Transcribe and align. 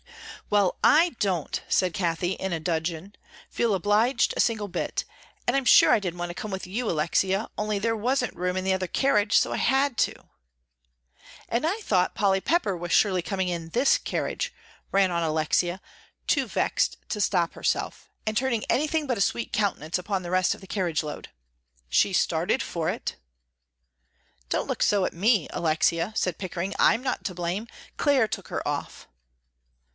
"Well, 0.49 0.77
I 0.83 1.09
don't," 1.19 1.61
said 1.69 1.93
Cathie, 1.93 2.31
in 2.31 2.51
a 2.51 2.59
dudgeon, 2.59 3.15
"feel 3.51 3.73
obliged 3.75 4.33
a 4.35 4.39
single 4.41 4.67
bit, 4.67 5.05
and 5.47 5.55
I'm 5.55 5.63
sure 5.63 5.91
I 5.93 5.99
didn't 5.99 6.17
want 6.17 6.29
to 6.31 6.35
come 6.35 6.49
with 6.51 6.65
you, 6.67 6.89
Alexia, 6.89 7.49
only 7.57 7.77
there 7.77 7.95
wasn't 7.95 8.35
room 8.35 8.57
in 8.57 8.63
the 8.65 8.73
other 8.73 8.87
carriage, 8.87 9.37
so 9.37 9.53
I 9.53 9.57
had 9.57 9.97
to." 9.99 10.13
"And 11.47 11.65
I 11.65 11.77
thought 11.81 12.15
Polly 12.15 12.41
Pepper 12.41 12.75
was 12.75 12.91
surely 12.91 13.21
coming 13.21 13.47
in 13.47 13.69
this 13.69 13.99
carriage," 13.99 14.51
ran 14.91 15.11
on 15.11 15.21
Alexia, 15.23 15.79
too 16.27 16.47
vexed 16.47 16.97
to 17.09 17.21
stop 17.21 17.53
herself, 17.53 18.09
and 18.25 18.35
turning 18.35 18.65
anything 18.69 19.05
but 19.05 19.19
a 19.19 19.21
sweet 19.21 19.53
countenance 19.53 19.99
upon 19.99 20.23
the 20.23 20.31
rest 20.31 20.53
of 20.55 20.61
the 20.61 20.67
carriage 20.67 21.03
load. 21.03 21.29
"She 21.87 22.11
started 22.11 22.61
for 22.63 22.89
it." 22.89 23.15
"Don't 24.49 24.67
look 24.67 24.81
so 24.81 25.05
at 25.05 25.13
me, 25.13 25.47
Alexia," 25.51 26.11
said 26.15 26.39
Pickering. 26.39 26.73
"I'm 26.79 27.03
not 27.03 27.23
to 27.25 27.35
blame; 27.35 27.67
Clare 27.97 28.27
took 28.27 28.47
her 28.47 28.67
off." 28.67 29.07